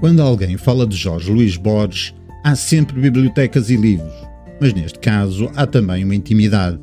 Quando 0.00 0.22
alguém 0.22 0.56
fala 0.56 0.86
de 0.86 0.96
Jorge 0.96 1.30
Luís 1.30 1.58
Borges, 1.58 2.14
há 2.42 2.56
sempre 2.56 2.98
bibliotecas 2.98 3.68
e 3.68 3.76
livros, 3.76 4.14
mas 4.58 4.72
neste 4.72 4.98
caso 4.98 5.50
há 5.54 5.66
também 5.66 6.02
uma 6.04 6.14
intimidade. 6.14 6.80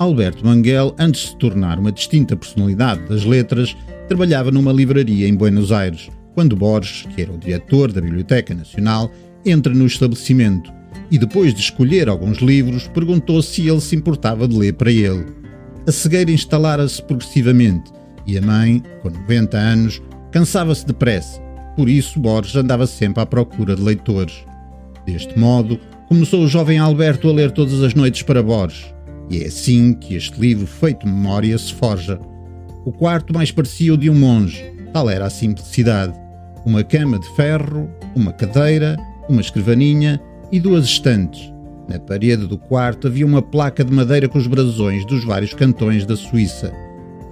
Alberto 0.00 0.44
Manguel, 0.44 0.92
antes 0.98 1.20
de 1.20 1.28
se 1.28 1.36
tornar 1.36 1.78
uma 1.78 1.92
distinta 1.92 2.36
personalidade 2.36 3.08
das 3.08 3.24
letras, 3.24 3.76
trabalhava 4.08 4.50
numa 4.50 4.72
livraria 4.72 5.28
em 5.28 5.36
Buenos 5.36 5.70
Aires, 5.70 6.10
quando 6.34 6.56
Borges, 6.56 7.06
que 7.14 7.22
era 7.22 7.32
o 7.32 7.38
diretor 7.38 7.92
da 7.92 8.00
Biblioteca 8.00 8.52
Nacional, 8.52 9.12
entra 9.44 9.72
no 9.72 9.86
estabelecimento 9.86 10.72
e, 11.08 11.18
depois 11.18 11.54
de 11.54 11.60
escolher 11.60 12.08
alguns 12.08 12.38
livros, 12.38 12.88
perguntou 12.88 13.40
se 13.42 13.68
ele 13.68 13.80
se 13.80 13.94
importava 13.94 14.48
de 14.48 14.58
ler 14.58 14.72
para 14.72 14.90
ele. 14.90 15.24
A 15.86 15.92
cegueira 15.92 16.32
instalara-se 16.32 17.00
progressivamente 17.00 17.92
e 18.26 18.36
a 18.36 18.42
mãe, 18.42 18.82
com 19.02 19.10
90 19.10 19.56
anos, 19.56 20.02
cansava-se 20.32 20.84
depressa 20.84 21.45
por 21.76 21.88
isso, 21.88 22.18
Borges 22.18 22.56
andava 22.56 22.86
sempre 22.86 23.22
à 23.22 23.26
procura 23.26 23.76
de 23.76 23.82
leitores. 23.82 24.44
Deste 25.06 25.38
modo, 25.38 25.78
começou 26.08 26.42
o 26.42 26.48
jovem 26.48 26.78
Alberto 26.78 27.28
a 27.28 27.32
ler 27.32 27.52
todas 27.52 27.82
as 27.82 27.94
noites 27.94 28.22
para 28.22 28.42
Borges, 28.42 28.92
e 29.30 29.42
é 29.42 29.46
assim 29.46 29.92
que 29.92 30.14
este 30.14 30.40
livro 30.40 30.66
feito 30.66 31.06
memória 31.06 31.56
se 31.58 31.74
forja. 31.74 32.18
O 32.84 32.92
quarto 32.92 33.34
mais 33.34 33.50
parecia 33.50 33.92
o 33.92 33.96
de 33.96 34.08
um 34.08 34.14
monge, 34.14 34.64
tal 34.92 35.10
era 35.10 35.26
a 35.26 35.30
simplicidade. 35.30 36.12
Uma 36.64 36.82
cama 36.82 37.18
de 37.18 37.28
ferro, 37.36 37.90
uma 38.14 38.32
cadeira, 38.32 38.96
uma 39.28 39.40
escrivaninha 39.40 40.20
e 40.50 40.58
duas 40.58 40.84
estantes. 40.84 41.52
Na 41.88 41.98
parede 41.98 42.46
do 42.46 42.58
quarto 42.58 43.06
havia 43.06 43.26
uma 43.26 43.42
placa 43.42 43.84
de 43.84 43.92
madeira 43.92 44.28
com 44.28 44.38
os 44.38 44.46
brasões 44.46 45.04
dos 45.04 45.24
vários 45.24 45.52
cantões 45.52 46.04
da 46.04 46.16
Suíça. 46.16 46.72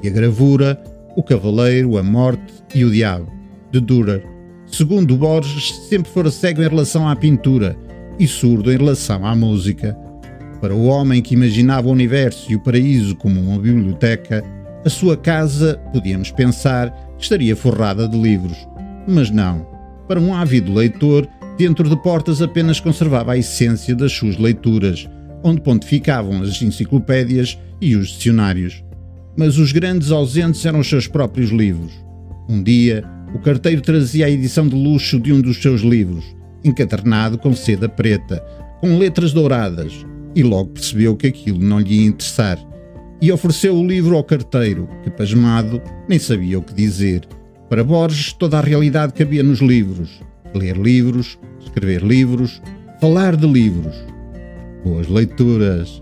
E 0.03 0.09
a 0.09 0.11
gravura, 0.11 0.81
o 1.17 1.23
cavaleiro, 1.23 1.97
a 1.97 2.03
morte 2.03 2.53
e 2.75 2.85
o 2.85 2.91
diabo, 2.91 3.33
de 3.73 3.81
Dürer. 3.81 4.34
Segundo 4.77 5.17
Borges, 5.17 5.73
sempre 5.89 6.11
fora 6.11 6.33
cego 6.33 6.61
em 6.61 6.69
relação 6.69 7.09
à 7.09 7.15
pintura 7.15 7.77
e 8.19 8.27
surdo 8.27 8.73
em 8.73 8.77
relação 8.77 9.25
à 9.25 9.33
música. 9.33 9.97
Para 10.61 10.75
o 10.75 10.87
homem 10.87 11.23
que 11.23 11.35
imaginava 11.35 11.87
o 11.87 11.93
universo 11.93 12.51
e 12.51 12.57
o 12.57 12.61
paraíso 12.61 13.15
como 13.15 13.41
uma 13.41 13.61
biblioteca, 13.61 14.43
a 14.85 14.91
sua 14.91 15.17
casa, 15.17 15.81
podíamos 15.93 16.33
pensar, 16.33 16.93
estaria 17.21 17.55
forrada 17.55 18.09
de 18.09 18.21
livros. 18.21 18.57
Mas 19.07 19.31
não. 19.31 19.65
Para 20.09 20.19
um 20.19 20.35
ávido 20.35 20.75
leitor, 20.75 21.29
dentro 21.57 21.89
de 21.89 21.97
portas 22.03 22.43
apenas 22.43 22.81
conservava 22.81 23.35
a 23.35 23.39
essência 23.39 23.95
das 23.95 24.11
suas 24.11 24.37
leituras, 24.37 25.09
onde 25.45 25.61
pontificavam 25.61 26.43
as 26.43 26.61
enciclopédias 26.61 27.57
e 27.81 27.95
os 27.95 28.09
dicionários. 28.09 28.83
Mas 29.37 29.57
os 29.57 29.71
grandes 29.71 30.11
ausentes 30.11 30.67
eram 30.67 30.81
os 30.81 30.89
seus 30.89 31.07
próprios 31.07 31.51
livros. 31.51 31.93
Um 32.49 32.61
dia, 32.61 33.05
o 33.35 33.39
carteiro 33.41 33.83
trazia 33.83 34.27
a 34.27 34.31
edição 34.31 34.69
de 34.69 34.77
luxo 34.77 35.19
de 35.19 35.33
um 35.33 35.41
dos 35.41 35.61
seus 35.61 35.81
livros, 35.81 36.25
encadernado 36.63 37.37
com 37.37 37.53
seda 37.53 37.89
preta, 37.89 38.41
com 38.81 38.97
letras 38.97 39.33
douradas, 39.33 40.07
e 40.37 40.43
logo 40.43 40.71
percebeu 40.71 41.17
que 41.17 41.27
aquilo 41.27 41.59
não 41.59 41.81
lhe 41.81 42.01
ia 42.01 42.07
interessar. 42.07 42.59
E 43.21 43.33
ofereceu 43.33 43.75
o 43.75 43.87
livro 43.87 44.17
ao 44.17 44.23
carteiro, 44.23 44.89
que, 45.03 45.11
pasmado, 45.11 45.83
nem 46.09 46.19
sabia 46.19 46.61
o 46.61 46.63
que 46.63 46.75
dizer. 46.75 47.23
Para 47.69 47.83
Borges, 47.83 48.33
toda 48.33 48.59
a 48.59 48.63
realidade 48.63 49.13
cabia 49.13 49.43
nos 49.43 49.61
livros. 49.61 50.21
Ler 50.55 50.77
livros, 50.77 51.37
escrever 51.61 52.03
livros, 52.03 52.63
falar 53.01 53.35
de 53.35 53.47
livros. 53.47 53.95
Boas 54.85 55.09
leituras! 55.09 56.01